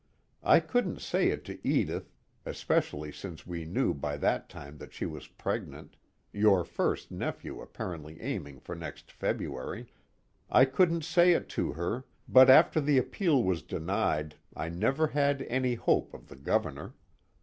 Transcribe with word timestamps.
I 0.41 0.61
couldn't 0.61 0.99
say 0.99 1.29
it 1.29 1.45
to 1.45 1.59
Edith 1.63 2.11
(especially 2.43 3.11
since 3.11 3.45
we 3.45 3.65
knew 3.65 3.93
by 3.93 4.17
that 4.17 4.49
time 4.49 4.79
that 4.79 4.93
she 4.95 5.05
was 5.05 5.27
pregnant, 5.27 5.95
your 6.33 6.65
first 6.65 7.11
nephew 7.11 7.61
apparently 7.61 8.19
aiming 8.19 8.61
for 8.61 8.73
next 8.73 9.11
February) 9.11 9.85
I 10.49 10.65
couldn't 10.65 11.03
say 11.05 11.33
it 11.33 11.47
to 11.49 11.73
her, 11.73 12.05
but 12.27 12.49
after 12.49 12.81
the 12.81 12.97
appeal 12.97 13.43
was 13.43 13.61
denied 13.61 14.33
I 14.55 14.69
never 14.69 15.05
had 15.05 15.43
any 15.43 15.75
hope 15.75 16.15
of 16.15 16.29
the 16.29 16.35
Governor. 16.35 16.95